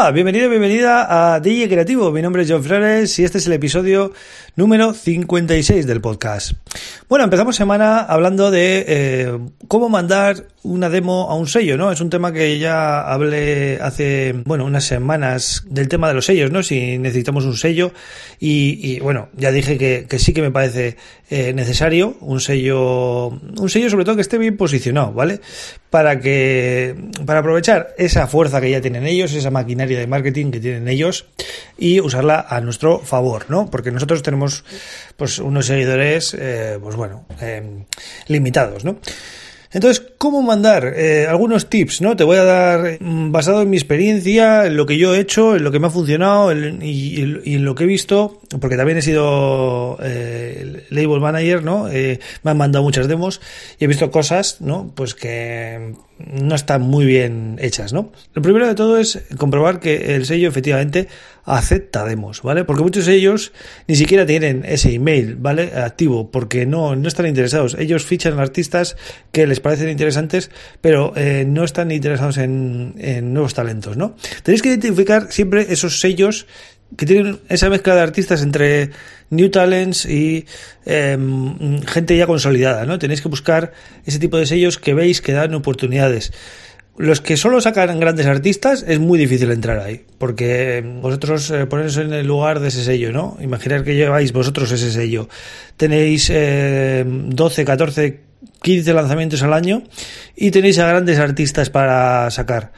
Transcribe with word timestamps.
Hola, 0.00 0.12
bienvenido, 0.12 0.48
bienvenida 0.48 1.34
a 1.34 1.40
DJ 1.40 1.68
Creativo. 1.68 2.10
Mi 2.10 2.22
nombre 2.22 2.42
es 2.42 2.50
John 2.50 2.64
Flores 2.64 3.18
y 3.18 3.24
este 3.24 3.36
es 3.36 3.46
el 3.46 3.52
episodio 3.52 4.14
número 4.56 4.94
56 4.94 5.86
del 5.86 6.00
podcast. 6.00 6.52
Bueno, 7.06 7.24
empezamos 7.24 7.54
semana 7.54 7.98
hablando 7.98 8.50
de 8.50 8.84
eh, 8.88 9.38
cómo 9.68 9.90
mandar 9.90 10.46
una 10.62 10.88
demo 10.88 11.30
a 11.30 11.34
un 11.34 11.46
sello, 11.46 11.76
¿no? 11.76 11.90
Es 11.90 12.00
un 12.00 12.10
tema 12.10 12.32
que 12.32 12.58
ya 12.58 13.00
hablé 13.00 13.78
hace, 13.80 14.34
bueno, 14.44 14.64
unas 14.64 14.84
semanas 14.84 15.64
del 15.68 15.88
tema 15.88 16.08
de 16.08 16.14
los 16.14 16.26
sellos, 16.26 16.50
¿no? 16.50 16.62
Si 16.62 16.98
necesitamos 16.98 17.44
un 17.44 17.56
sello 17.56 17.92
y, 18.38 19.00
bueno, 19.00 19.28
ya 19.36 19.50
dije 19.52 19.78
que, 19.78 20.18
sí 20.18 20.32
que 20.32 20.42
me 20.42 20.50
parece 20.50 20.96
eh, 21.30 21.52
necesario 21.52 22.16
un 22.20 22.40
sello, 22.40 23.28
un 23.28 23.68
sello 23.68 23.90
sobre 23.90 24.04
todo 24.04 24.16
que 24.16 24.22
esté 24.22 24.38
bien 24.38 24.56
posicionado, 24.56 25.12
¿vale? 25.12 25.40
Para 25.88 26.20
que, 26.20 26.94
para 27.26 27.40
aprovechar 27.40 27.94
esa 27.98 28.26
fuerza 28.26 28.60
que 28.60 28.70
ya 28.70 28.80
tienen 28.80 29.06
ellos, 29.06 29.32
esa 29.32 29.50
maquinaria 29.50 29.89
de 29.94 30.06
marketing 30.06 30.50
que 30.50 30.60
tienen 30.60 30.88
ellos 30.88 31.26
y 31.78 32.00
usarla 32.00 32.46
a 32.48 32.60
nuestro 32.60 32.98
favor, 32.98 33.46
¿no? 33.48 33.70
Porque 33.70 33.90
nosotros 33.90 34.22
tenemos, 34.22 34.64
pues, 35.16 35.38
unos 35.38 35.66
seguidores, 35.66 36.34
eh, 36.38 36.78
pues 36.82 36.96
bueno, 36.96 37.26
eh, 37.40 37.84
limitados, 38.28 38.84
¿no? 38.84 38.98
Entonces, 39.72 40.04
¿cómo 40.18 40.42
mandar? 40.42 40.94
Eh, 40.96 41.26
algunos 41.28 41.70
tips, 41.70 42.00
¿no? 42.00 42.16
Te 42.16 42.24
voy 42.24 42.38
a 42.38 42.44
dar, 42.44 42.98
mm, 43.00 43.30
basado 43.30 43.62
en 43.62 43.70
mi 43.70 43.76
experiencia, 43.76 44.66
en 44.66 44.76
lo 44.76 44.84
que 44.84 44.98
yo 44.98 45.14
he 45.14 45.20
hecho, 45.20 45.54
en 45.54 45.62
lo 45.62 45.70
que 45.70 45.78
me 45.78 45.86
ha 45.86 45.90
funcionado 45.90 46.52
y, 46.52 47.40
en 47.44 47.64
lo 47.64 47.76
que 47.76 47.84
he 47.84 47.86
visto, 47.86 48.40
porque 48.60 48.76
también 48.76 48.98
he 48.98 49.02
sido 49.02 49.96
eh, 50.02 50.86
label 50.90 51.20
manager, 51.20 51.62
¿no? 51.62 51.88
Eh, 51.88 52.18
me 52.42 52.50
han 52.50 52.56
mandado 52.56 52.82
muchas 52.82 53.06
demos 53.06 53.40
y 53.78 53.84
he 53.84 53.86
visto 53.86 54.10
cosas, 54.10 54.60
¿no? 54.60 54.90
Pues 54.94 55.14
que 55.14 55.94
no 56.18 56.54
están 56.56 56.82
muy 56.82 57.06
bien 57.06 57.56
hechas, 57.60 57.92
¿no? 57.92 58.10
Lo 58.34 58.42
primero 58.42 58.66
de 58.66 58.74
todo 58.74 58.98
es 58.98 59.22
comprobar 59.38 59.78
que 59.78 60.16
el 60.16 60.26
sello 60.26 60.48
efectivamente 60.48 61.06
acepta 61.56 62.04
demos, 62.04 62.42
¿vale? 62.42 62.64
Porque 62.64 62.82
muchos 62.82 63.06
de 63.06 63.14
ellos 63.14 63.52
ni 63.86 63.96
siquiera 63.96 64.26
tienen 64.26 64.64
ese 64.66 64.92
email, 64.92 65.36
¿vale? 65.36 65.72
Activo, 65.74 66.30
porque 66.30 66.66
no, 66.66 66.96
no 66.96 67.08
están 67.08 67.26
interesados. 67.26 67.76
Ellos 67.78 68.04
fichan 68.04 68.38
artistas 68.38 68.96
que 69.32 69.46
les 69.46 69.60
parecen 69.60 69.88
interesantes, 69.88 70.50
pero 70.80 71.12
eh, 71.16 71.44
no 71.46 71.64
están 71.64 71.90
interesados 71.90 72.38
en, 72.38 72.94
en 72.98 73.32
nuevos 73.32 73.54
talentos, 73.54 73.96
¿no? 73.96 74.16
Tenéis 74.42 74.62
que 74.62 74.68
identificar 74.68 75.32
siempre 75.32 75.66
esos 75.70 76.00
sellos 76.00 76.46
que 76.96 77.06
tienen 77.06 77.38
esa 77.48 77.70
mezcla 77.70 77.94
de 77.94 78.00
artistas 78.00 78.42
entre 78.42 78.90
new 79.30 79.48
talents 79.50 80.06
y 80.06 80.46
em, 80.84 81.82
gente 81.82 82.16
ya 82.16 82.26
consolidada, 82.26 82.84
¿no? 82.84 82.98
Tenéis 82.98 83.22
que 83.22 83.28
buscar 83.28 83.72
ese 84.04 84.18
tipo 84.18 84.36
de 84.38 84.46
sellos 84.46 84.78
que 84.78 84.94
veis 84.94 85.20
que 85.20 85.32
dan 85.32 85.54
oportunidades. 85.54 86.32
Los 87.00 87.22
que 87.22 87.38
solo 87.38 87.62
sacan 87.62 87.98
grandes 87.98 88.26
artistas 88.26 88.84
es 88.86 88.98
muy 88.98 89.18
difícil 89.18 89.50
entrar 89.50 89.78
ahí, 89.78 90.04
porque 90.18 90.84
vosotros 91.00 91.50
eh, 91.50 91.64
ponéis 91.64 91.96
en 91.96 92.12
el 92.12 92.26
lugar 92.26 92.60
de 92.60 92.68
ese 92.68 92.84
sello, 92.84 93.10
¿no? 93.10 93.38
Imaginar 93.40 93.84
que 93.84 93.94
lleváis 93.94 94.34
vosotros 94.34 94.70
ese 94.70 94.90
sello. 94.90 95.26
Tenéis 95.78 96.28
eh, 96.30 97.02
12, 97.06 97.64
14, 97.64 98.20
15 98.60 98.92
lanzamientos 98.92 99.42
al 99.42 99.54
año 99.54 99.82
y 100.36 100.50
tenéis 100.50 100.78
a 100.78 100.88
grandes 100.88 101.18
artistas 101.18 101.70
para 101.70 102.30
sacar. 102.30 102.72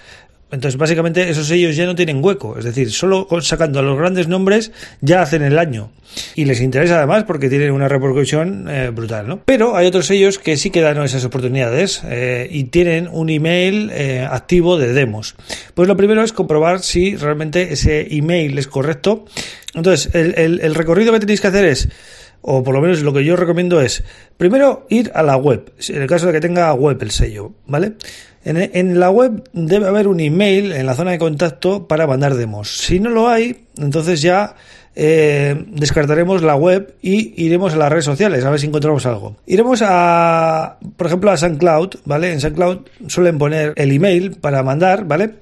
Entonces, 0.52 0.78
básicamente, 0.78 1.30
esos 1.30 1.46
sellos 1.48 1.74
ya 1.74 1.86
no 1.86 1.94
tienen 1.94 2.22
hueco. 2.22 2.58
Es 2.58 2.64
decir, 2.64 2.92
solo 2.92 3.26
sacando 3.40 3.78
a 3.78 3.82
los 3.82 3.98
grandes 3.98 4.28
nombres 4.28 4.70
ya 5.00 5.22
hacen 5.22 5.42
el 5.42 5.58
año. 5.58 5.90
Y 6.34 6.44
les 6.44 6.60
interesa 6.60 6.98
además 6.98 7.24
porque 7.24 7.48
tienen 7.48 7.72
una 7.72 7.88
repercusión 7.88 8.68
eh, 8.68 8.90
brutal, 8.90 9.26
¿no? 9.26 9.40
Pero 9.46 9.76
hay 9.76 9.86
otros 9.86 10.06
sellos 10.06 10.38
que 10.38 10.58
sí 10.58 10.68
que 10.68 10.82
dan 10.82 11.02
esas 11.02 11.24
oportunidades 11.24 12.02
eh, 12.04 12.48
y 12.50 12.64
tienen 12.64 13.08
un 13.10 13.30
email 13.30 13.90
eh, 13.94 14.28
activo 14.30 14.76
de 14.76 14.92
demos. 14.92 15.36
Pues 15.72 15.88
lo 15.88 15.96
primero 15.96 16.22
es 16.22 16.34
comprobar 16.34 16.80
si 16.80 17.16
realmente 17.16 17.72
ese 17.72 18.14
email 18.14 18.58
es 18.58 18.66
correcto. 18.66 19.24
Entonces, 19.74 20.14
el, 20.14 20.60
el 20.60 20.74
recorrido 20.74 21.14
que 21.14 21.20
tenéis 21.20 21.40
que 21.40 21.46
hacer 21.46 21.64
es 21.64 21.88
o 22.42 22.62
por 22.62 22.74
lo 22.74 22.80
menos 22.80 23.00
lo 23.02 23.12
que 23.12 23.24
yo 23.24 23.36
recomiendo 23.36 23.80
es, 23.80 24.04
primero 24.36 24.86
ir 24.90 25.10
a 25.14 25.22
la 25.22 25.36
web, 25.36 25.72
en 25.88 26.02
el 26.02 26.08
caso 26.08 26.26
de 26.26 26.32
que 26.32 26.40
tenga 26.40 26.72
web 26.74 26.98
el 27.00 27.10
sello, 27.10 27.52
¿vale? 27.66 27.94
En, 28.44 28.98
la 28.98 29.10
web 29.10 29.48
debe 29.52 29.86
haber 29.86 30.08
un 30.08 30.18
email 30.18 30.72
en 30.72 30.84
la 30.84 30.94
zona 30.94 31.12
de 31.12 31.18
contacto 31.18 31.86
para 31.86 32.08
mandar 32.08 32.34
demos. 32.34 32.76
Si 32.76 32.98
no 32.98 33.08
lo 33.10 33.28
hay, 33.28 33.66
entonces 33.78 34.20
ya 34.20 34.56
eh, 34.96 35.64
descartaremos 35.68 36.42
la 36.42 36.56
web 36.56 36.96
y 37.00 37.40
iremos 37.40 37.72
a 37.72 37.76
las 37.76 37.90
redes 37.90 38.04
sociales 38.04 38.44
a 38.44 38.50
ver 38.50 38.58
si 38.58 38.66
encontramos 38.66 39.06
algo. 39.06 39.36
Iremos 39.46 39.80
a, 39.86 40.76
por 40.96 41.06
ejemplo, 41.06 41.30
a 41.30 41.36
SoundCloud, 41.36 41.90
¿vale? 42.04 42.32
En 42.32 42.40
SoundCloud 42.40 42.78
suelen 43.06 43.38
poner 43.38 43.74
el 43.76 43.92
email 43.92 44.32
para 44.32 44.64
mandar, 44.64 45.04
¿vale? 45.04 45.34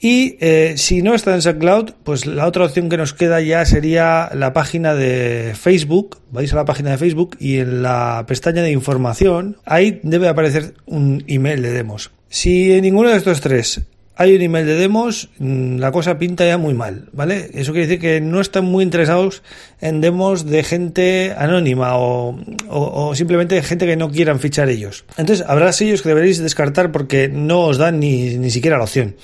Y 0.00 0.36
eh, 0.40 0.74
si 0.76 1.02
no 1.02 1.14
está 1.14 1.34
en 1.34 1.42
SoundCloud, 1.42 1.90
pues 2.04 2.24
la 2.26 2.46
otra 2.46 2.64
opción 2.64 2.88
que 2.88 2.96
nos 2.96 3.14
queda 3.14 3.40
ya 3.40 3.64
sería 3.64 4.30
la 4.32 4.52
página 4.52 4.94
de 4.94 5.54
Facebook. 5.58 6.18
Vais 6.30 6.52
a 6.52 6.56
la 6.56 6.64
página 6.64 6.90
de 6.90 6.98
Facebook 6.98 7.36
y 7.40 7.58
en 7.58 7.82
la 7.82 8.24
pestaña 8.28 8.62
de 8.62 8.70
información, 8.70 9.56
ahí 9.64 10.00
debe 10.04 10.28
aparecer 10.28 10.74
un 10.86 11.24
email 11.26 11.62
de 11.62 11.72
demos. 11.72 12.12
Si 12.28 12.72
en 12.72 12.82
ninguno 12.82 13.08
de 13.08 13.16
estos 13.16 13.40
tres 13.40 13.82
hay 14.14 14.34
un 14.34 14.42
email 14.42 14.66
de 14.66 14.74
demos, 14.74 15.30
mm, 15.38 15.78
la 15.78 15.92
cosa 15.92 16.18
pinta 16.18 16.44
ya 16.44 16.58
muy 16.58 16.74
mal, 16.74 17.08
¿vale? 17.12 17.50
Eso 17.54 17.72
quiere 17.72 17.86
decir 17.86 18.00
que 18.00 18.20
no 18.20 18.40
están 18.40 18.64
muy 18.64 18.82
interesados 18.82 19.42
en 19.80 20.00
demos 20.00 20.44
de 20.44 20.64
gente 20.64 21.34
anónima 21.38 21.96
o, 21.96 22.36
o, 22.68 23.14
simplemente 23.14 23.54
de 23.54 23.62
gente 23.62 23.86
que 23.86 23.96
no 23.96 24.10
quieran 24.10 24.40
fichar 24.40 24.68
ellos. 24.70 25.04
Entonces, 25.16 25.46
habrá 25.48 25.72
sellos 25.72 26.02
que 26.02 26.08
deberéis 26.08 26.38
descartar 26.38 26.90
porque 26.90 27.28
no 27.28 27.60
os 27.60 27.78
dan 27.78 28.00
ni, 28.00 28.36
ni 28.36 28.50
siquiera 28.50 28.76
la 28.76 28.84
opción. 28.84 29.14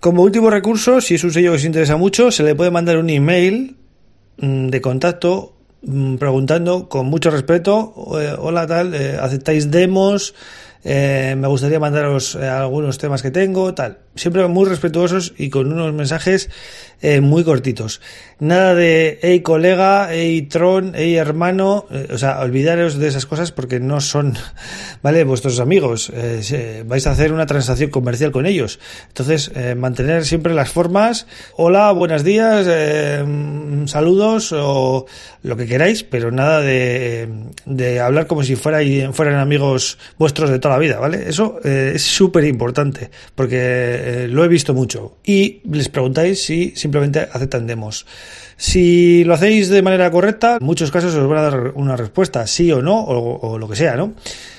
Como 0.00 0.22
último 0.22 0.50
recurso, 0.50 1.00
si 1.00 1.14
es 1.14 1.24
un 1.24 1.32
sello 1.32 1.52
que 1.52 1.56
os 1.56 1.64
interesa 1.64 1.96
mucho, 1.96 2.30
se 2.30 2.42
le 2.42 2.54
puede 2.54 2.70
mandar 2.70 2.98
un 2.98 3.08
email 3.08 3.76
mm, 4.38 4.68
de 4.68 4.80
contacto 4.80 5.56
mm, 5.82 6.16
preguntando 6.16 6.88
con 6.88 7.06
mucho 7.06 7.30
respeto, 7.30 7.94
eh, 8.20 8.34
hola 8.38 8.66
tal, 8.66 8.94
eh, 8.94 9.16
¿aceptáis 9.20 9.70
demos? 9.70 10.34
Eh, 10.88 11.34
me 11.36 11.48
gustaría 11.48 11.80
mandaros 11.80 12.36
algunos 12.36 12.96
temas 12.98 13.20
que 13.20 13.32
tengo, 13.32 13.74
tal. 13.74 13.98
Siempre 14.14 14.46
muy 14.46 14.66
respetuosos 14.66 15.34
y 15.36 15.50
con 15.50 15.72
unos 15.72 15.92
mensajes 15.92 16.48
muy 17.20 17.44
cortitos. 17.44 18.00
Nada 18.38 18.74
de, 18.74 19.18
hey 19.20 19.40
colega, 19.40 20.08
hey 20.10 20.42
tron, 20.42 20.92
hey 20.94 21.16
hermano, 21.16 21.84
o 22.10 22.16
sea, 22.16 22.40
olvidaros 22.40 22.98
de 22.98 23.08
esas 23.08 23.26
cosas 23.26 23.52
porque 23.52 23.80
no 23.80 24.00
son, 24.00 24.34
¿vale? 25.02 25.24
Vuestros 25.24 25.60
amigos, 25.60 26.10
vais 26.86 27.06
a 27.06 27.10
hacer 27.10 27.32
una 27.34 27.44
transacción 27.44 27.90
comercial 27.90 28.32
con 28.32 28.46
ellos. 28.46 28.80
Entonces, 29.08 29.52
mantener 29.76 30.24
siempre 30.24 30.54
las 30.54 30.70
formas, 30.70 31.26
hola, 31.56 31.92
buenos 31.92 32.24
días, 32.24 32.66
saludos 33.84 34.52
o 34.52 35.04
lo 35.42 35.56
que 35.56 35.66
queráis, 35.66 36.02
pero 36.02 36.30
nada 36.32 36.60
de, 36.60 37.28
de 37.66 38.00
hablar 38.00 38.26
como 38.26 38.42
si 38.42 38.56
fuera, 38.56 38.78
fueran 39.12 39.36
amigos 39.36 39.98
vuestros 40.18 40.48
de 40.48 40.58
toda 40.58 40.74
la 40.74 40.75
vida, 40.78 40.98
¿vale? 40.98 41.28
Eso 41.28 41.58
eh, 41.64 41.92
es 41.94 42.02
súper 42.02 42.44
importante, 42.44 43.10
porque 43.34 43.56
eh, 43.58 44.28
lo 44.28 44.44
he 44.44 44.48
visto 44.48 44.74
mucho. 44.74 45.18
Y 45.24 45.60
les 45.70 45.88
preguntáis 45.88 46.42
si 46.42 46.72
simplemente 46.76 47.28
aceptan 47.32 47.66
demos. 47.66 48.06
Si 48.56 49.22
lo 49.24 49.34
hacéis 49.34 49.68
de 49.68 49.82
manera 49.82 50.10
correcta, 50.10 50.58
muchos 50.60 50.90
casos 50.90 51.14
os 51.14 51.28
van 51.28 51.38
a 51.38 51.42
dar 51.42 51.72
una 51.74 51.94
respuesta, 51.94 52.46
sí 52.46 52.72
o 52.72 52.80
no, 52.80 53.04
o, 53.04 53.58
lo 53.58 53.68
que 53.68 53.76
sea, 53.76 53.96
¿no? 53.96 54.14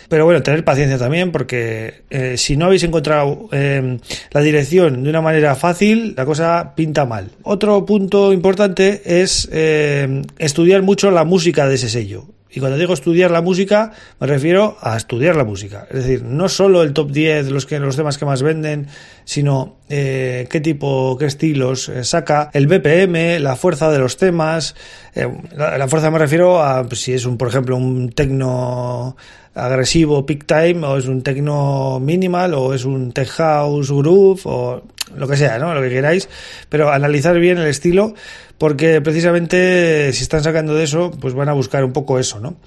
Pero 0.08 0.24
bueno, 0.24 0.42
tener 0.44 0.64
paciencia 0.64 0.98
también 0.98 1.32
porque 1.32 2.04
eh, 2.10 2.38
si 2.38 2.56
no 2.56 2.66
habéis 2.68 2.84
encontrado 2.84 3.50
eh, 3.52 3.98
la 4.32 4.42
dirección 4.42 5.04
de 5.04 5.10
una 5.10 5.22
manera 5.22 5.56
fácil, 5.56 6.14
la 6.16 6.26
cosa 6.26 6.74
pinta 6.76 7.06
mal. 7.06 7.32
Otro 7.42 7.86
punto 7.86 8.32
importante 8.32 9.02
es 9.22 9.50
eh, 9.52 10.22
estudiar 10.38 10.84
mucho 10.84 11.12
la 11.12 11.26
música 11.26 11.68
de 11.68 11.76
ese 11.76 11.90
sello. 11.90 12.26
Y 12.52 12.60
cuando 12.60 12.78
digo 12.78 12.94
estudiar 12.94 13.32
la 13.32 13.42
música, 13.42 13.92
me 14.20 14.28
refiero 14.28 14.78
a 14.82 14.96
estudiar 14.96 15.36
la 15.36 15.44
música. 15.44 15.88
Es 15.90 16.06
decir, 16.06 16.24
no 16.24 16.48
solo 16.50 16.82
el 16.82 16.94
top 16.94 17.12
10, 17.12 17.52
los, 17.52 17.66
que, 17.66 17.80
los 17.80 17.96
temas 17.96 18.18
que 18.18 18.26
más 18.26 18.42
venden, 18.42 18.88
sino 19.26 19.78
eh, 19.90 20.48
qué 20.50 20.62
tipo, 20.62 21.18
qué 21.18 21.26
estilos 21.26 21.90
eh, 21.90 22.04
saca, 22.04 22.50
el 22.54 22.68
BPM, 22.68 23.40
la 23.40 23.56
fuerza 23.56 23.92
de 23.92 24.00
los 24.00 24.18
temas. 24.18 24.76
Eh, 25.16 25.28
la, 25.56 25.78
la, 25.78 25.88
fuerza 25.88 26.10
me 26.10 26.20
refiero 26.20 26.64
a 26.64 26.84
pues, 26.84 27.02
si 27.02 27.14
es 27.14 27.26
un, 27.26 27.38
por 27.38 27.50
ejemplo, 27.50 27.76
un 27.76 28.10
tecno 28.10 29.18
agresivo 29.58 30.26
peak 30.26 30.46
time 30.46 30.86
o 30.86 30.98
es 30.98 31.08
un 31.08 31.24
techno 31.24 32.00
minimal 32.00 32.54
o 32.54 32.74
es 32.74 32.86
un 32.86 33.12
tech 33.12 33.28
house 33.30 33.92
groove 33.92 34.42
o 34.46 34.84
lo 35.16 35.28
que 35.28 35.38
sea, 35.38 35.58
¿no? 35.60 35.74
Lo 35.74 35.82
que 35.82 35.90
queráis, 35.90 36.30
pero 36.70 36.92
analizar 36.92 37.38
bien 37.40 37.58
el 37.58 37.68
estilo 37.68 38.14
porque 38.58 39.02
precisamente 39.02 40.12
si 40.14 40.24
están 40.24 40.44
sacando 40.44 40.74
de 40.74 40.84
eso, 40.84 41.12
pues 41.12 41.34
van 41.34 41.50
a 41.50 41.54
buscar 41.54 41.84
un 41.84 41.94
poco 41.94 42.18
eso, 42.18 42.40
¿no? 42.40 42.58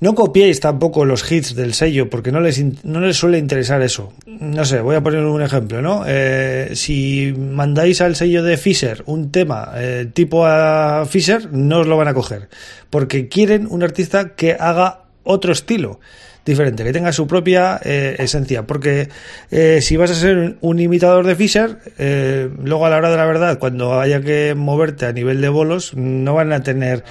No 0.00 0.14
copiéis 0.14 0.60
tampoco 0.60 1.04
los 1.04 1.30
hits 1.30 1.54
del 1.54 1.72
sello, 1.72 2.10
porque 2.10 2.32
no 2.32 2.40
les, 2.40 2.62
no 2.84 3.00
les 3.00 3.16
suele 3.16 3.38
interesar 3.38 3.80
eso. 3.82 4.12
No 4.26 4.64
sé, 4.64 4.80
voy 4.80 4.96
a 4.96 5.02
poner 5.02 5.24
un 5.24 5.42
ejemplo, 5.42 5.80
¿no? 5.82 6.04
Eh, 6.06 6.70
si 6.74 7.32
mandáis 7.36 8.00
al 8.00 8.16
sello 8.16 8.42
de 8.42 8.56
Fisher 8.56 9.04
un 9.06 9.30
tema 9.30 9.72
eh, 9.76 10.10
tipo 10.12 10.46
a 10.46 11.06
Fisher, 11.08 11.52
no 11.52 11.80
os 11.80 11.86
lo 11.86 11.96
van 11.96 12.08
a 12.08 12.14
coger, 12.14 12.48
porque 12.90 13.28
quieren 13.28 13.66
un 13.70 13.82
artista 13.84 14.34
que 14.34 14.56
haga 14.58 15.04
otro 15.22 15.52
estilo 15.52 16.00
diferente, 16.46 16.84
que 16.84 16.92
tenga 16.92 17.12
su 17.12 17.26
propia 17.26 17.78
eh, 17.84 18.16
esencia. 18.18 18.66
Porque 18.66 19.08
eh, 19.50 19.80
si 19.82 19.96
vas 19.96 20.10
a 20.12 20.14
ser 20.14 20.56
un 20.60 20.78
imitador 20.80 21.26
de 21.26 21.34
Fisher, 21.34 21.78
eh, 21.98 22.48
luego 22.62 22.86
a 22.86 22.90
la 22.90 22.96
hora 22.96 23.10
de 23.10 23.16
la 23.16 23.26
verdad, 23.26 23.58
cuando 23.58 24.00
haya 24.00 24.20
que 24.22 24.54
moverte 24.56 25.06
a 25.06 25.12
nivel 25.12 25.40
de 25.40 25.48
bolos, 25.48 25.94
no 25.94 26.34
van 26.34 26.52
a 26.52 26.62
tener, 26.62 27.04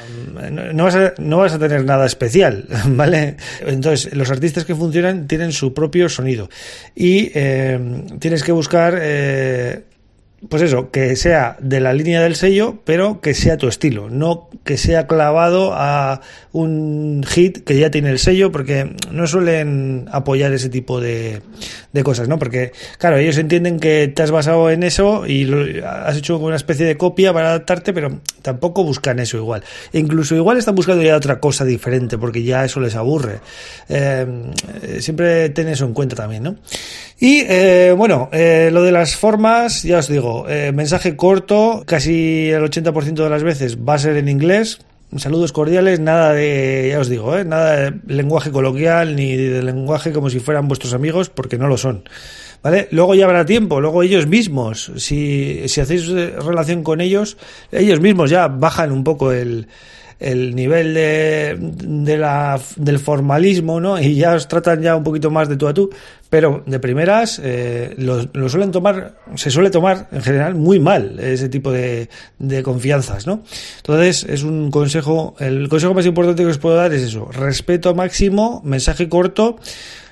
no, 0.74 0.86
vas, 0.86 0.96
a, 0.96 1.14
no 1.20 1.38
vas 1.38 1.54
a 1.54 1.60
tener 1.60 1.84
nada 1.86 2.06
especial, 2.06 2.66
¿vale? 2.88 3.36
Entonces, 3.66 4.16
los 4.16 4.32
artistas 4.32 4.66
que 4.66 4.74
funcionan 4.74 5.28
tienen 5.28 5.52
su 5.52 5.74
propio 5.74 6.08
sonido 6.10 6.50
y 6.96 7.30
tienes 7.30 8.44
que 8.44 8.54
buscar 8.54 9.00
pues 10.50 10.62
eso, 10.62 10.92
que 10.92 11.16
sea 11.16 11.58
de 11.60 11.80
la 11.80 11.94
línea 11.94 12.22
del 12.22 12.36
sello, 12.36 12.80
pero 12.84 13.22
que 13.22 13.34
sea 13.34 13.58
tu 13.58 13.68
estilo, 13.68 14.10
no 14.10 14.50
que 14.64 14.78
sea 14.78 15.08
clavado 15.08 15.74
a 15.74 16.22
un 16.52 17.24
hit 17.28 17.64
que 17.64 17.78
ya 17.78 17.92
tiene 17.92 18.10
el 18.10 18.20
sello, 18.20 18.52
porque 18.52 18.96
no 19.12 19.28
suelen 19.28 20.08
apoyar 20.12 20.54
ese 20.54 20.70
tipo 20.70 21.02
de, 21.02 21.42
de 21.92 22.04
cosas, 22.04 22.28
¿no? 22.28 22.40
Porque, 22.40 22.72
claro, 22.98 23.18
ellos 23.18 23.38
entienden 23.38 23.80
que 23.80 24.08
te 24.08 24.24
has 24.24 24.32
basado 24.32 24.70
en 24.70 24.84
eso 24.84 25.26
y 25.28 25.50
has 25.86 26.18
hecho 26.18 26.38
una 26.38 26.56
especie 26.56 26.86
de 26.86 26.98
copia 26.98 27.34
para 27.34 27.50
adaptarte, 27.50 27.94
pero 27.94 28.20
tampoco 28.42 28.84
buscan 28.84 29.20
eso 29.20 29.38
igual. 29.38 29.64
E 29.94 30.00
incluso 30.00 30.36
igual 30.36 30.58
están 30.58 30.76
buscando 30.76 31.04
ya 31.04 31.16
otra 31.16 31.40
cosa 31.40 31.66
diferente, 31.66 32.18
porque 32.18 32.44
ya 32.44 32.66
eso 32.66 32.80
les 32.80 32.96
aburre. 32.96 33.40
Eh, 33.90 34.26
siempre 35.00 35.50
ten 35.50 35.68
eso 35.68 35.86
en 35.86 35.94
cuenta 35.94 36.16
también, 36.16 36.44
¿no? 36.44 36.56
Y, 37.20 37.46
eh, 37.48 37.94
bueno, 37.96 38.30
eh, 38.34 38.70
lo 38.74 38.84
de 38.84 38.92
las 38.92 39.16
formas, 39.16 39.84
ya 39.84 40.00
os 40.00 40.10
digo, 40.10 40.35
eh, 40.48 40.72
mensaje 40.74 41.16
corto, 41.16 41.84
casi 41.86 42.50
el 42.50 42.64
80% 42.64 43.24
de 43.24 43.30
las 43.30 43.44
veces 43.44 43.78
va 43.78 43.96
a 43.96 44.00
ser 44.00 44.18
en 44.18 44.28
inglés. 44.28 44.80
Saludos 45.18 45.52
cordiales, 45.52 46.00
nada 46.00 46.34
de, 46.34 46.90
ya 46.92 47.00
os 47.00 47.08
digo, 47.08 47.38
¿eh? 47.38 47.46
nada 47.46 47.92
de 47.92 48.14
lenguaje 48.14 48.52
coloquial 48.52 49.16
ni 49.16 49.36
de 49.36 49.64
lenguaje 49.64 50.12
como 50.12 50.30
si 50.30 50.40
fueran 50.40 50.68
vuestros 50.68 50.94
amigos, 50.94 51.30
porque 51.30 51.58
no 51.58 51.68
lo 51.68 51.78
son. 51.78 52.04
¿Vale? 52.64 52.88
Luego 52.92 53.14
ya 53.14 53.26
habrá 53.26 53.46
tiempo, 53.46 53.80
luego 53.80 54.02
ellos 54.02 54.26
mismos, 54.28 54.92
si, 54.98 55.68
si 55.68 55.82
hacéis 55.82 56.10
relación 56.10 56.84
con 56.84 57.00
ellos, 57.00 57.38
ellos 57.72 58.00
mismos 58.00 58.32
ya 58.32 58.48
bajan 58.48 58.92
un 58.92 59.04
poco 59.04 59.32
el, 59.32 59.68
el 60.20 60.56
nivel 60.56 60.94
de, 60.94 61.58
de 61.60 62.18
la, 62.18 62.60
del 62.78 63.00
formalismo, 63.00 63.80
¿no? 63.80 64.00
Y 64.00 64.16
ya 64.16 64.34
os 64.36 64.48
tratan 64.48 64.82
ya 64.82 64.96
un 64.96 65.04
poquito 65.04 65.30
más 65.30 65.50
de 65.50 65.58
tú 65.58 65.68
a 65.68 65.74
tú, 65.74 65.90
pero 66.30 66.64
de 66.66 66.80
primeras 66.80 67.40
eh, 67.44 67.96
lo, 67.98 68.50
suelen 68.50 68.72
tomar, 68.72 69.18
se 69.36 69.52
suele 69.52 69.70
tomar 69.70 70.08
en 70.12 70.22
general 70.22 70.56
muy 70.56 70.80
mal 70.80 71.20
ese 71.20 71.50
tipo 71.50 71.72
de, 71.72 72.10
de 72.40 72.64
confianzas, 72.64 73.28
¿no? 73.28 73.44
Entonces 73.78 74.24
es 74.24 74.44
un 74.44 74.72
consejo, 74.72 75.36
el 75.40 75.70
consejo 75.70 75.94
más 75.94 76.06
importante 76.06 76.44
que 76.44 76.50
os 76.50 76.58
puedo 76.58 76.76
dar 76.76 76.94
es 76.94 77.02
eso, 77.02 77.30
respeto 77.32 77.94
máximo, 77.94 78.62
mensaje 78.64 79.10
corto, 79.10 79.58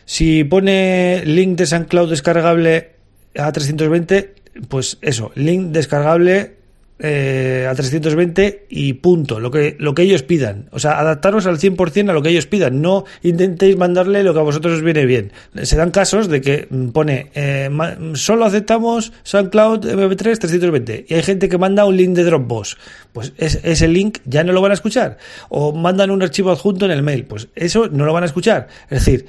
si 0.06 0.44
pone 0.44 1.24
link 1.26 1.58
de 1.58 1.66
SoundCloud 1.66 2.10
descargable 2.10 2.92
a 3.38 3.52
320, 3.52 4.36
pues 4.68 4.98
eso, 5.02 5.32
link 5.36 5.72
descargable 5.72 6.62
eh, 7.00 7.68
a 7.69 7.74
320 7.74 8.68
y 8.69 8.94
punto, 8.94 9.40
lo 9.40 9.51
que, 9.51 9.75
lo 9.80 9.94
que 9.94 10.04
ellos 10.04 10.24
pidan. 10.24 10.69
O 10.72 10.80
sea, 10.80 11.00
adaptaros 11.00 11.45
al 11.45 11.57
100% 11.60 12.10
a 12.10 12.13
lo 12.13 12.22
que 12.22 12.30
ellos 12.30 12.45
pidan. 12.45 12.81
No 12.81 13.06
intentéis 13.24 13.78
mandarle 13.78 14.24
lo 14.24 14.34
que 14.34 14.40
a 14.40 14.44
vosotros 14.44 14.75
os 14.75 14.81
viene 14.81 15.06
bien. 15.06 15.31
Se 15.63 15.75
dan 15.75 15.92
casos 15.92 16.28
de 16.30 16.42
que 16.42 16.68
pone, 16.94 17.31
eh, 17.34 17.69
solo 18.13 18.45
aceptamos 18.45 19.12
SoundCloud 19.24 19.86
MP3 19.86 20.38
320 20.38 21.06
y 21.10 21.13
hay 21.13 21.24
gente 21.24 21.50
que 21.50 21.57
manda 21.57 21.86
un 21.86 21.98
link 21.98 22.16
de 22.16 22.24
Dropbox. 22.24 22.78
Pues 23.12 23.34
ese 23.38 23.88
link 23.88 24.19
ya 24.25 24.44
no 24.44 24.54
lo 24.54 24.62
van 24.62 24.72
a 24.72 24.75
escuchar. 24.75 25.18
O 25.50 25.74
mandan 25.74 26.12
un 26.12 26.22
archivo 26.22 26.51
adjunto 26.51 26.86
en 26.86 26.92
el 26.92 27.04
mail. 27.04 27.25
Pues 27.25 27.48
eso 27.56 27.90
no 27.92 28.06
lo 28.06 28.13
van 28.13 28.24
a 28.24 28.28
escuchar. 28.28 28.68
Es 28.90 29.06
decir, 29.06 29.25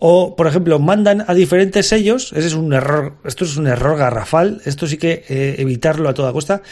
o, 0.00 0.36
por 0.36 0.46
ejemplo, 0.46 0.78
mandan 0.78 1.24
a 1.26 1.34
diferentes 1.34 1.88
sellos, 1.88 2.32
ese 2.32 2.46
es 2.46 2.54
un 2.54 2.72
error, 2.72 3.14
esto 3.24 3.44
es 3.44 3.56
un 3.56 3.66
error 3.66 3.98
garrafal, 3.98 4.60
esto 4.64 4.86
sí 4.86 4.96
que 4.96 5.24
eh, 5.28 5.56
evitarlo 5.58 6.08
a 6.08 6.14
toda 6.14 6.32
costa, 6.32 6.62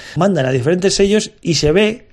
a 0.45 0.53
diferentes 0.53 0.95
sellos 0.95 1.33
y 1.41 1.55
se 1.55 1.73
ve 1.73 2.07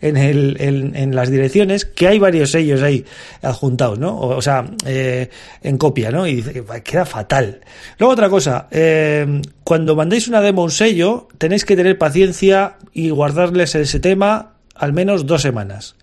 en, 0.00 0.16
el, 0.16 0.58
en, 0.60 1.16
las 1.16 1.30
direcciones 1.30 1.84
que 1.84 2.08
hay 2.08 2.18
varios 2.18 2.50
sellos 2.50 2.82
ahí 2.82 3.04
adjuntados, 3.42 3.98
¿no? 3.98 4.18
O, 4.20 4.42
sea, 4.42 4.66
eh, 4.86 5.30
en 5.62 5.78
copia, 5.78 6.10
¿no? 6.10 6.26
Y 6.26 6.42
queda 6.84 7.06
fatal. 7.06 7.60
Luego 7.98 8.12
otra 8.12 8.28
cosa, 8.28 8.68
eh, 8.70 9.40
cuando 9.62 9.96
mandéis 9.96 10.28
una 10.28 10.40
demo 10.40 10.62
a 10.62 10.64
un 10.64 10.70
sello, 10.70 11.28
tenéis 11.38 11.64
que 11.64 11.74
tener 11.74 11.96
paciencia 11.96 12.76
y 12.92 13.10
guardarles 13.10 13.74
ese 13.74 13.98
tema 13.98 14.54
al 14.74 14.92
menos 14.92 15.26
dos 15.26 15.42
semanas 15.42 15.96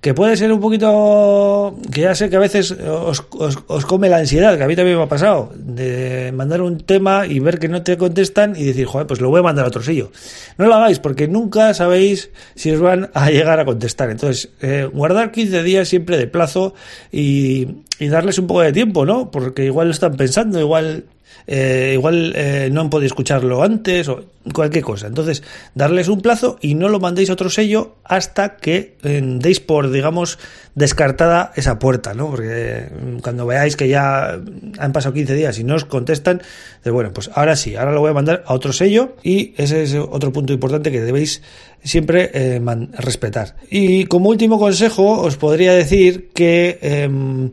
que 0.00 0.14
puede 0.14 0.36
ser 0.36 0.52
un 0.52 0.60
poquito, 0.60 1.76
que 1.92 2.02
ya 2.02 2.14
sé 2.14 2.30
que 2.30 2.36
a 2.36 2.40
veces 2.40 2.70
os, 2.72 3.24
os, 3.66 3.86
come 3.86 4.08
la 4.08 4.18
ansiedad, 4.18 4.56
que 4.56 4.62
a 4.62 4.66
mí 4.68 4.76
también 4.76 4.96
me 4.96 5.02
ha 5.02 5.08
pasado, 5.08 5.52
de 5.56 6.32
mandar 6.32 6.62
un 6.62 6.78
tema 6.78 7.26
y 7.26 7.40
ver 7.40 7.58
que 7.58 7.68
no 7.68 7.82
te 7.82 7.96
contestan 7.96 8.54
y 8.56 8.64
decir, 8.64 8.86
joder, 8.86 9.06
pues 9.06 9.20
lo 9.20 9.30
voy 9.30 9.40
a 9.40 9.42
mandar 9.42 9.64
a 9.64 9.68
otro 9.68 9.82
sello. 9.82 10.12
No 10.58 10.66
lo 10.66 10.74
hagáis 10.74 10.98
porque 10.98 11.28
nunca 11.28 11.74
sabéis 11.74 12.30
si 12.54 12.70
os 12.70 12.80
van 12.80 13.10
a 13.14 13.30
llegar 13.30 13.58
a 13.58 13.64
contestar. 13.64 14.10
Entonces, 14.10 14.50
eh, 14.60 14.88
guardar 14.92 15.32
15 15.32 15.62
días 15.62 15.88
siempre 15.88 16.18
de 16.18 16.28
plazo 16.28 16.74
y, 17.10 17.66
y 17.98 18.08
darles 18.08 18.38
un 18.38 18.46
poco 18.46 18.60
de 18.60 18.72
tiempo, 18.72 19.06
¿no? 19.06 19.30
Porque 19.30 19.64
igual 19.64 19.88
lo 19.88 19.92
están 19.92 20.16
pensando, 20.16 20.60
igual 20.60 21.04
eh, 21.46 21.92
igual 21.94 22.32
eh, 22.34 22.68
no 22.72 22.80
han 22.80 22.90
podido 22.90 23.06
escucharlo 23.06 23.62
antes 23.62 24.08
o 24.08 24.24
cualquier 24.52 24.82
cosa. 24.82 25.06
Entonces, 25.06 25.42
darles 25.74 26.08
un 26.08 26.20
plazo 26.20 26.58
y 26.60 26.74
no 26.74 26.88
lo 26.88 26.98
mandéis 26.98 27.30
a 27.30 27.34
otro 27.34 27.50
sello 27.50 27.96
hasta 28.04 28.56
que 28.56 28.96
eh, 29.02 29.20
deis 29.22 29.60
por, 29.60 29.90
digamos, 29.90 30.38
descartada 30.74 31.52
esa 31.54 31.78
puerta, 31.78 32.14
¿no? 32.14 32.30
Porque 32.30 32.88
cuando 33.22 33.46
veáis 33.46 33.76
que 33.76 33.88
ya 33.88 34.38
han 34.78 34.92
pasado 34.92 35.14
15 35.14 35.34
días 35.34 35.58
y 35.58 35.64
no 35.64 35.76
os 35.76 35.84
contestan, 35.84 36.42
bueno, 36.84 37.12
pues 37.12 37.30
ahora 37.34 37.56
sí, 37.56 37.76
ahora 37.76 37.92
lo 37.92 38.00
voy 38.00 38.10
a 38.10 38.14
mandar 38.14 38.44
a 38.46 38.54
otro 38.54 38.72
sello 38.72 39.16
y 39.22 39.54
ese 39.56 39.82
es 39.82 39.94
otro 39.94 40.32
punto 40.32 40.52
importante 40.52 40.90
que 40.90 41.00
debéis 41.00 41.42
siempre 41.82 42.60
respetar. 42.92 43.56
Y 43.70 44.04
como 44.04 44.28
último 44.28 44.58
consejo, 44.58 45.20
os 45.20 45.36
podría 45.36 45.72
decir 45.72 46.30
que 46.34 46.78
em, 46.82 47.50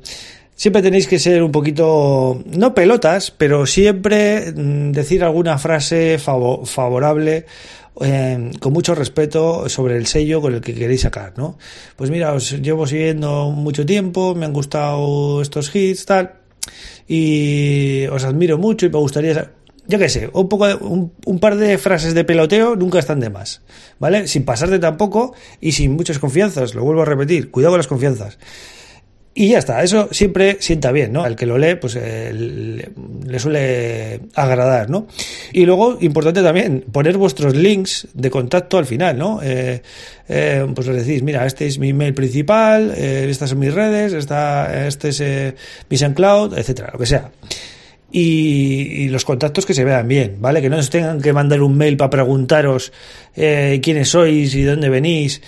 siempre 0.55 0.81
tenéis 0.81 1.07
que 1.07 1.19
ser 1.19 1.43
un 1.43 1.51
poquito, 1.51 2.41
no 2.45 2.73
pelotas, 2.73 3.31
pero 3.31 3.65
siempre 3.65 4.51
mm, 4.51 4.91
decir 4.91 5.23
alguna 5.23 5.57
frase 5.57 6.19
favorable 6.19 7.45
eh, 8.01 8.51
con 8.59 8.73
mucho 8.73 8.95
respeto 8.95 9.69
sobre 9.69 9.97
el 9.97 10.07
sello 10.07 10.41
con 10.41 10.53
el 10.53 10.61
que 10.61 10.73
queréis 10.73 11.01
sacar, 11.01 11.33
¿no? 11.37 11.57
Pues 11.95 12.09
mira, 12.09 12.33
os 12.33 12.51
llevo 12.61 12.87
siguiendo 12.87 13.51
mucho 13.51 13.85
tiempo, 13.85 14.35
me 14.35 14.45
han 14.45 14.53
gustado 14.53 15.41
estos 15.41 15.73
hits, 15.75 16.05
tal, 16.05 16.33
y 17.07 18.05
os 18.07 18.23
admiro 18.23 18.57
mucho 18.57 18.85
y 18.85 18.89
me 18.89 18.97
gustaría, 18.97 19.51
yo 19.87 19.99
qué 19.99 20.09
sé, 20.09 20.29
un 20.33 20.49
poco, 20.49 20.65
un, 20.77 21.13
un 21.25 21.39
par 21.39 21.55
de 21.55 21.77
frases 21.77 22.13
de 22.15 22.23
peloteo 22.23 22.75
nunca 22.75 22.97
están 22.99 23.19
de 23.19 23.29
más, 23.29 23.61
¿vale? 23.99 24.27
Sin 24.27 24.43
pasarte 24.43 24.79
tampoco 24.79 25.35
y 25.61 25.73
sin 25.73 25.91
muchas 25.91 26.17
confianzas, 26.17 26.73
lo 26.73 26.83
vuelvo 26.83 27.03
a 27.03 27.05
repetir, 27.05 27.51
cuidado 27.51 27.73
con 27.73 27.79
las 27.79 27.87
confianzas. 27.87 28.39
Y 29.35 29.49
ya 29.49 29.59
está, 29.59 29.81
eso 29.81 30.09
siempre 30.11 30.57
sienta 30.59 30.91
bien, 30.91 31.11
¿no? 31.11 31.23
Al 31.23 31.35
que 31.35 31.47
lo 31.47 31.57
lee, 31.57 31.75
pues 31.75 31.97
eh, 31.99 32.31
le, 32.31 33.39
suele 33.39 34.19
agradar, 34.35 34.91
¿no? 34.91 35.07
Y 35.51 35.65
luego, 35.65 35.97
importante 36.01 36.43
también, 36.43 36.85
poner 36.91 37.17
vuestros 37.17 37.55
links 37.55 38.07
de 38.13 38.29
contacto 38.29 38.77
al 38.77 38.85
final, 38.85 39.17
¿no? 39.17 39.39
Eh, 39.41 39.81
eh, 40.29 40.67
pues 40.75 40.85
les 40.87 41.07
decís, 41.07 41.23
mira, 41.23 41.47
este 41.47 41.65
es 41.65 41.79
mi 41.79 41.89
email 41.89 42.13
principal, 42.13 42.91
estas 42.91 43.49
son 43.49 43.59
mis 43.59 43.73
redes, 43.73 44.13
esta, 44.13 44.85
este 44.87 45.09
es 45.09 45.55
mi 45.89 45.97
SoundCloud, 45.97 46.55
etcétera, 46.55 46.91
lo 46.93 46.99
que 46.99 47.07
sea. 47.07 47.31
Y, 48.11 49.05
y, 49.05 49.07
los 49.07 49.25
contactos 49.25 49.65
que 49.65 49.73
se 49.73 49.83
vean 49.83 50.07
bien, 50.07 50.35
¿vale? 50.37 50.61
Que 50.61 50.69
no 50.69 50.77
os 50.77 50.91
tengan 50.91 51.19
que 51.19 51.33
mandar 51.33 51.63
un 51.63 51.75
mail 51.75 51.97
para 51.97 52.11
preguntaros 52.11 52.93
quiénes 53.33 54.09
sois 54.09 54.53
y 54.53 54.61
dónde 54.61 54.89
venís. 54.89 55.41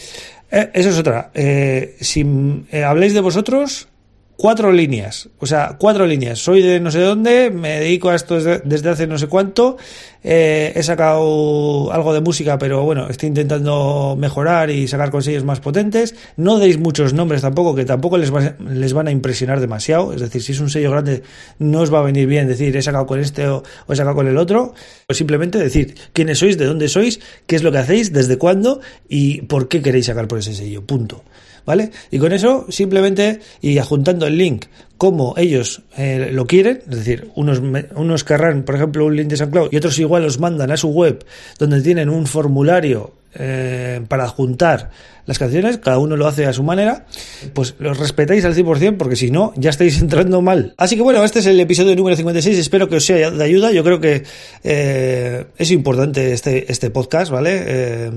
Eh, 0.55 0.71
eso 0.73 0.89
es 0.89 0.97
otra. 0.97 1.31
Eh, 1.33 1.97
si 1.99 2.25
eh, 2.71 2.85
habléis 2.85 3.13
de 3.13 3.19
vosotros, 3.19 3.89
cuatro 4.37 4.71
líneas, 4.71 5.29
o 5.39 5.45
sea, 5.45 5.77
cuatro 5.79 6.05
líneas. 6.05 6.39
Soy 6.39 6.61
de 6.61 6.79
no 6.79 6.91
sé 6.91 6.99
dónde, 6.99 7.51
me 7.51 7.79
dedico 7.79 8.09
a 8.09 8.15
esto 8.15 8.35
desde, 8.35 8.89
hace 8.89 9.07
no 9.07 9.17
sé 9.17 9.27
cuánto, 9.27 9.77
eh, 10.23 10.73
he 10.75 10.83
sacado 10.83 11.91
algo 11.91 12.13
de 12.13 12.21
música, 12.21 12.57
pero 12.57 12.83
bueno, 12.83 13.07
estoy 13.09 13.27
intentando 13.27 14.15
mejorar 14.19 14.69
y 14.69 14.87
sacar 14.87 15.11
consejos 15.11 15.43
más 15.43 15.59
potentes. 15.59 16.15
No 16.35 16.59
deis 16.59 16.77
muchos 16.79 17.13
nombres 17.13 17.41
tampoco, 17.41 17.75
que 17.75 17.85
tampoco 17.85 18.17
les, 18.17 18.31
les 18.59 18.93
van 18.93 19.07
a 19.07 19.11
impresionar 19.11 19.59
demasiado. 19.59 20.13
Es 20.13 20.21
decir, 20.21 20.41
si 20.41 20.51
es 20.51 20.59
un 20.59 20.69
sello 20.69 20.91
grande, 20.91 21.23
no 21.59 21.81
os 21.81 21.93
va 21.93 21.99
a 21.99 22.03
venir 22.03 22.27
bien 22.27 22.47
decir 22.47 22.75
he 22.75 22.81
sacado 22.81 23.05
con 23.05 23.19
este 23.19 23.47
o, 23.47 23.63
he 23.87 23.95
sacado 23.95 24.15
con 24.15 24.27
el 24.27 24.37
otro. 24.37 24.73
O 25.07 25.13
simplemente 25.13 25.57
decir 25.57 25.95
quiénes 26.13 26.39
sois, 26.39 26.57
de 26.57 26.65
dónde 26.65 26.89
sois, 26.89 27.19
qué 27.47 27.55
es 27.55 27.63
lo 27.63 27.71
que 27.71 27.77
hacéis, 27.77 28.11
desde 28.11 28.37
cuándo 28.37 28.81
y 29.07 29.43
por 29.43 29.67
qué 29.67 29.81
queréis 29.81 30.07
sacar 30.07 30.27
por 30.27 30.39
ese 30.39 30.53
sello. 30.53 30.83
Punto. 30.85 31.23
¿Vale? 31.65 31.91
Y 32.11 32.19
con 32.19 32.31
eso 32.33 32.65
simplemente 32.69 33.39
y 33.61 33.77
adjuntando 33.77 34.27
el 34.27 34.37
link 34.37 34.65
como 34.97 35.33
ellos 35.37 35.81
eh, 35.97 36.29
lo 36.31 36.45
quieren, 36.45 36.81
es 36.89 36.97
decir, 36.97 37.29
unos, 37.35 37.61
unos 37.95 38.23
querrán, 38.23 38.63
por 38.63 38.75
ejemplo, 38.75 39.05
un 39.05 39.15
link 39.15 39.27
de 39.27 39.37
SoundCloud 39.37 39.69
y 39.71 39.77
otros 39.77 39.99
igual 39.99 40.23
los 40.23 40.39
mandan 40.39 40.71
a 40.71 40.77
su 40.77 40.89
web 40.89 41.25
donde 41.59 41.81
tienen 41.81 42.09
un 42.09 42.25
formulario 42.27 43.11
eh, 43.35 44.01
para 44.07 44.23
adjuntar 44.23 44.89
las 45.25 45.39
canciones, 45.39 45.77
cada 45.79 45.97
uno 45.97 46.15
lo 46.15 46.27
hace 46.27 46.45
a 46.45 46.53
su 46.53 46.63
manera, 46.63 47.05
pues 47.53 47.75
los 47.79 47.97
respetáis 47.97 48.45
al 48.45 48.55
100% 48.55 48.97
porque 48.97 49.15
si 49.15 49.31
no, 49.31 49.53
ya 49.55 49.71
estáis 49.71 49.99
entrando 50.01 50.41
mal. 50.41 50.73
Así 50.77 50.95
que 50.95 51.01
bueno, 51.01 51.23
este 51.23 51.39
es 51.39 51.47
el 51.47 51.59
episodio 51.59 51.95
número 51.95 52.15
56, 52.15 52.57
espero 52.57 52.87
que 52.87 52.97
os 52.97 53.05
sea 53.05 53.31
de 53.31 53.43
ayuda, 53.43 53.71
yo 53.71 53.83
creo 53.83 53.99
que 53.99 54.23
eh, 54.63 55.45
es 55.57 55.71
importante 55.71 56.33
este, 56.33 56.71
este 56.71 56.91
podcast, 56.91 57.31
¿vale? 57.31 57.63
Eh, 57.65 58.11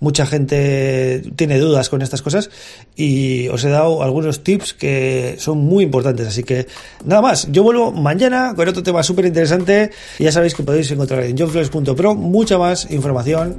mucha 0.00 0.26
gente 0.26 1.22
tiene 1.36 1.58
dudas 1.58 1.88
con 1.90 2.02
estas 2.02 2.22
cosas 2.22 2.50
y 2.96 3.48
os 3.48 3.62
he 3.64 3.68
dado 3.68 4.02
algunos 4.02 4.42
tips 4.42 4.72
que 4.72 5.36
son 5.38 5.58
muy 5.58 5.84
importantes, 5.84 6.26
así 6.26 6.44
que 6.44 6.66
nada 7.04 7.20
más, 7.20 7.48
yo 7.52 7.62
vuelvo 7.62 7.92
mañana 7.92 8.54
con 8.56 8.66
otro 8.68 8.82
tema 8.82 9.02
súper 9.02 9.26
interesante, 9.26 9.90
ya 10.18 10.32
sabéis 10.32 10.54
que 10.54 10.62
podéis 10.62 10.90
encontrar 10.90 11.24
en 11.24 11.36
johnflores.pro 11.36 12.14
mucha 12.14 12.56
más 12.56 12.90
información 12.90 13.56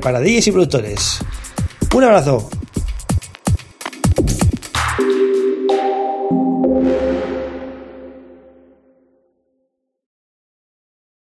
para 0.00 0.20
Y 0.34 0.50
productores. 0.50 1.20
Un 1.94 2.02
abrazo. 2.02 2.50